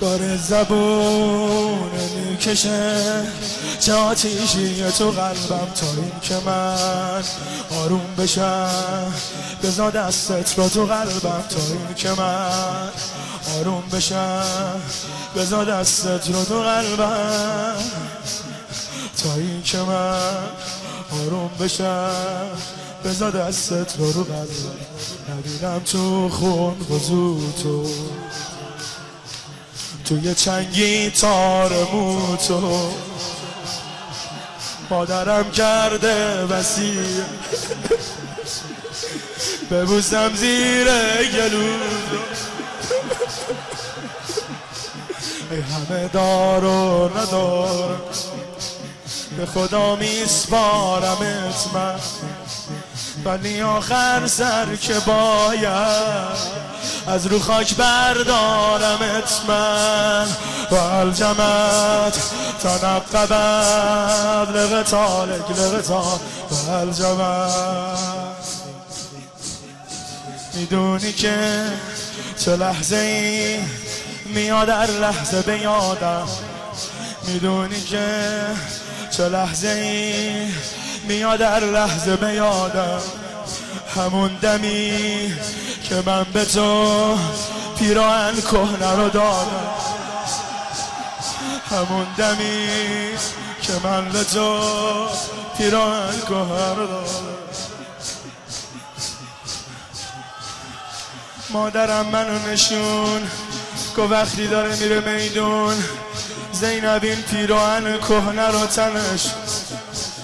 [0.00, 1.90] داره زبون
[2.30, 2.96] می‌کشه.
[3.80, 7.22] چه آتیشی تو قلبم تا این که من
[7.70, 9.12] آروم بشم.
[9.62, 12.88] بزا دستت رو تو قلبم تا این که من
[13.58, 14.80] آروم بشم.
[15.36, 17.76] بزا دستت رو تو قلبم
[19.22, 20.46] تا این که من
[21.22, 22.50] آروم بشم.
[23.04, 24.76] بزا دستت رو رو قلبم.
[25.28, 27.86] ندیدم تو خون وزو تو.
[30.08, 31.68] توی چنگی تار
[32.48, 32.92] تو
[34.90, 37.02] مادرم کرده وسیع.
[39.70, 40.86] ببوسم زیر
[41.36, 41.62] گلو.
[45.50, 48.00] ای همه دار و ندار.
[49.36, 52.00] به خدا میسپارمت من
[53.24, 56.75] ولی آخر سر که باید.
[57.06, 60.26] از رو خاک بردارمت من.
[60.70, 62.20] و الجمت
[62.62, 66.18] تنقبت لغتالک لغتال
[66.50, 67.98] و الجمت
[70.54, 71.64] می‌دونی که
[72.44, 73.58] چه لحظه ای
[74.24, 76.28] میاد در لحظه به یادم.
[77.26, 78.06] می‌دونی که
[79.10, 80.46] چه لحظه ای
[81.08, 83.00] میاد در لحظه به یادم.
[83.96, 85.32] همون دمی
[85.88, 87.18] که من به تو
[87.78, 89.70] پیراهن کهنه رو دادم.
[91.70, 92.68] همون دمی
[93.62, 94.60] که من به تو
[95.58, 97.26] پیراهن کهنه رو دادم.
[101.50, 103.30] مادرم منو نشون
[103.96, 105.74] که وقتی داره میره میدون
[106.52, 109.26] زینب این پیراهن کهنه رو تنش.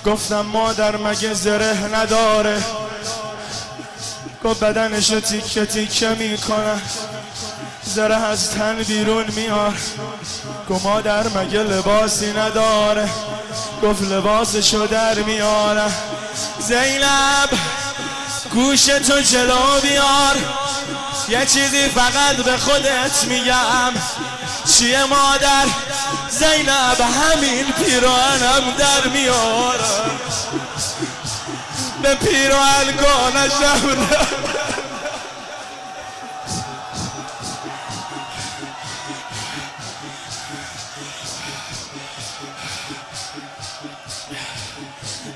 [0.07, 2.63] گفتم مادر مگه زره نداره؟
[4.45, 6.83] گفت بدنش تیکه تیکه می‌کنه.
[7.85, 9.75] زره از تن بیرون میار
[10.71, 13.09] گفت مادر مگه لباسی نداره؟
[13.83, 15.91] گفت لباسشو در میاره
[16.59, 17.51] زینب
[18.53, 20.37] گوش تو جلو بیار.
[21.29, 23.93] یه چیزی فقط به خودت میگم.
[24.67, 25.67] چیه مادر؟
[26.31, 29.85] زینب همین پیراهنم در میاره
[32.03, 34.07] به پیراهن گانشم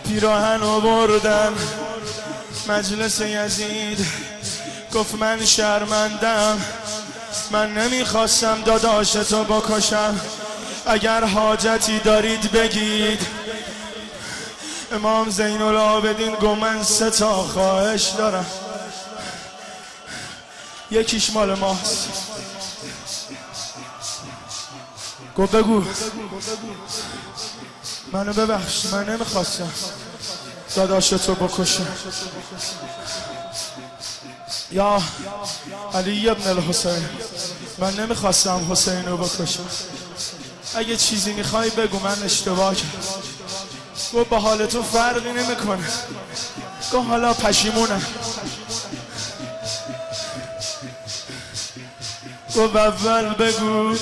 [0.08, 1.52] پیراهن بردن
[2.68, 4.06] مجلس یزید
[4.94, 6.60] گفت من شرمندم.
[7.50, 10.20] من نمی‌خواستم داداش تو بکشم.
[10.86, 13.35] اگر حاجتی دارید بگید.
[14.92, 18.46] امام زین العابدین گو من سه تا خواهش دارم.
[20.90, 22.08] یکیش مال ماست.
[25.36, 25.84] گو بگو.
[28.12, 29.72] منو ببخش من نمی‌خواستم
[30.76, 31.86] داداش تو بکشم
[34.72, 35.02] یا
[35.94, 37.08] علی ابن الحسین
[37.78, 39.66] من نمی‌خواستم حسین رو بکشم.
[40.74, 43.15] اگه چیزی می‌خوای بگو من اشتباه کردم.
[44.16, 45.88] گو با حال تو فرقی نمی‌کنه.
[46.92, 48.02] گو حالا پشیمونم.
[52.54, 53.96] گو اول بگو.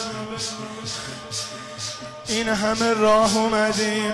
[2.28, 4.12] این همه راه اومدیم.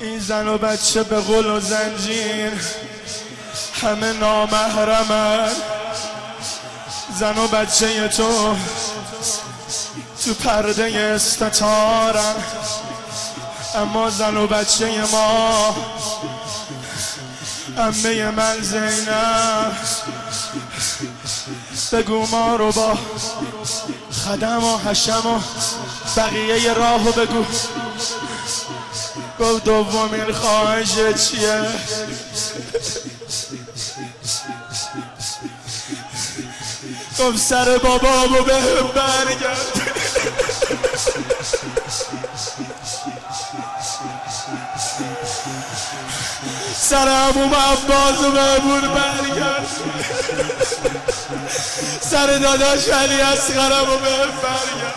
[0.00, 2.52] این زن و بچه به قل و زنجیر.
[3.82, 5.52] همه نامحرمن.
[7.18, 8.56] زن و بچه تو
[10.24, 12.34] تو پرده استتارن
[13.74, 15.76] اما زن و بچه ما
[17.78, 19.72] امه من زینب.
[21.92, 22.98] بگو ما رو با
[24.24, 25.40] خدم و حشم و
[26.16, 27.44] بقیه راهو بگو.
[29.40, 31.64] گفت دومین خواهش چیه؟
[37.18, 39.81] گفت سر بابامو به برگرد.
[46.92, 49.66] سر عموم عباس و برگرد
[52.00, 54.10] سر داداش علی اصغرم و به
[54.42, 54.94] برگرد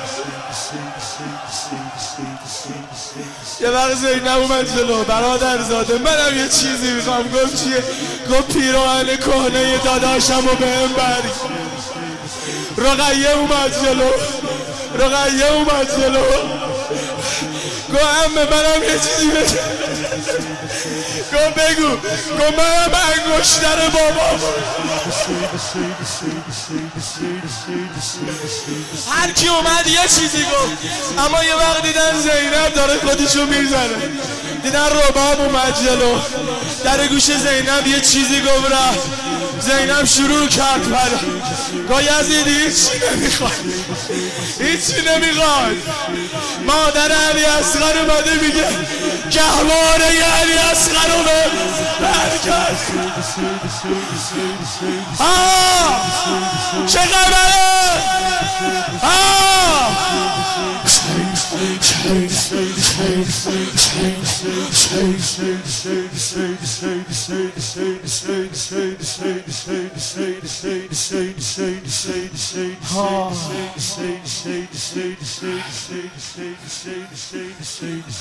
[3.62, 5.04] یه وقت زینب اومد جلو.
[5.04, 7.32] برادر زاده منم یه چیزی می‌خوام.
[7.32, 7.84] گفت چیه؟
[8.32, 11.42] گفت پیراهن کهنه داداشم و به هم برگرد
[12.78, 14.10] رقیه اومد جلو.
[15.00, 16.26] رقیه اومد جلو.
[17.94, 19.86] گفت امه منم یه چیزی بگم.
[21.32, 21.90] گم بگو.
[22.40, 24.40] گم من انگشتر بابا.
[29.12, 30.78] هر کی اومد یه چیزی گفت.
[31.26, 33.98] اما یه وقت دیدن زینب داره خودشو می‌زنه.
[34.64, 36.20] دیدن رباب اومد جلو.
[36.84, 39.25] در گوش زینب یه چیزی گفت رفت.
[39.60, 41.10] زینب شروع کرد پر
[41.90, 43.52] گاه یزیدی هیچی نمی‌خواد.
[44.60, 45.76] هیچی نمی‌خواد.
[46.66, 48.68] مادر علی اصغر اومده میگه
[49.32, 50.06] گهواره
[50.42, 51.46] علی اصغر رو به
[52.02, 52.78] برکت.
[56.88, 58.35] چه خبره؟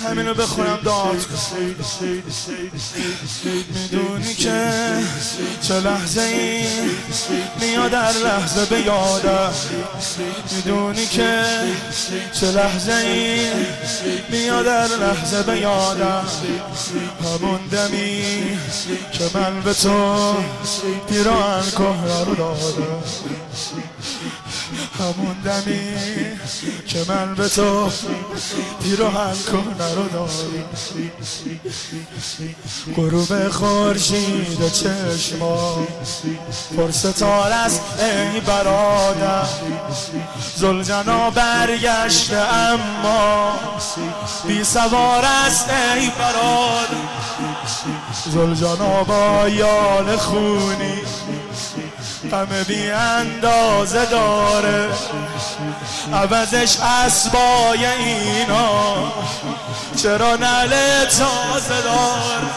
[0.04, 1.26] همینو بخونم داد.
[3.74, 4.70] می‌دونی که
[5.62, 6.66] چه لحظه ای
[7.60, 9.52] میاد در لحظه به یادم
[10.56, 11.44] می‌دونی که
[12.32, 13.48] چه لحظه ای
[14.28, 16.24] میاد در لحظه به یادم
[17.24, 18.58] همون دمی
[19.12, 20.34] که من به تو
[21.08, 23.02] پیران کهرا رو دادم.
[24.98, 25.94] همون دمی
[26.86, 27.90] که من به تو
[28.82, 30.64] پیروهن کنه رو داری.
[32.96, 35.86] غروب خورشید چشما
[36.76, 39.46] پرستار است ای برادر.
[40.56, 43.52] زلجنا برگشته اما
[44.48, 47.14] بی سوار است ای برادر.
[48.24, 51.02] زلجنا با یال خونی
[52.34, 54.88] غم بی اندازه داره.
[56.12, 59.12] عوضش اسبای اینا.
[60.02, 62.50] چرا نله تازه داره؟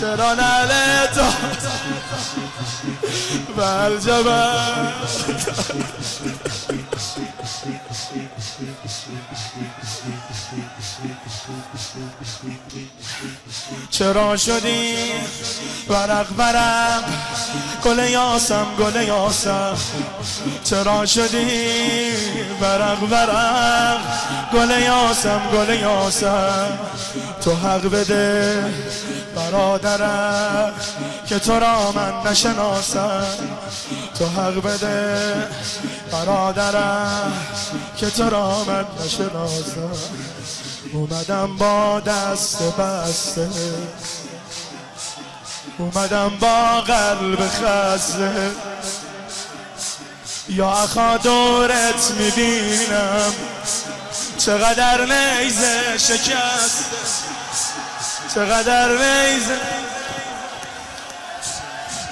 [0.00, 1.70] چرا نله تازه
[3.56, 3.98] بل
[13.90, 14.94] چرا شدی
[15.88, 17.04] ورق ورق؟
[17.84, 19.76] گل یاسم گل یاسم.
[20.64, 21.46] چرا شدی
[22.60, 24.00] ورق ورق؟
[24.52, 26.78] گل یاسم گل یاسم.
[27.44, 28.64] تو حق بده
[29.36, 30.72] برادرم
[31.26, 33.26] که تو را من نشناسم.
[34.18, 35.34] تو حق بده
[36.12, 37.32] برادرم
[37.96, 40.39] که تو را من نشناسم.
[40.92, 43.48] اومدم با دست بسته.
[45.78, 48.50] اومدم با قلب خسته.
[50.48, 53.32] یا اخا دورت می‌بینم.
[54.38, 56.84] چقدر نیزه شکست
[58.34, 59.60] چقدر نیزه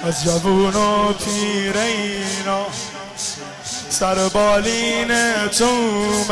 [0.03, 2.65] از جوون و پیر اینا
[3.89, 6.23] سر بالین تو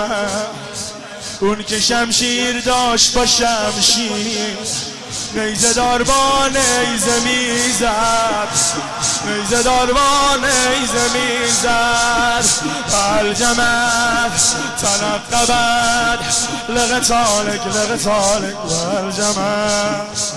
[1.40, 4.58] اون که شمشیر داشت با شمشیر.
[5.36, 8.48] نیزه دار با نیزه می‌زد.
[9.26, 12.46] نیزه دار با نیزه می‌زد.
[13.20, 16.20] الجمت تنقبت
[16.70, 20.32] لغتالک لغتالک والجمت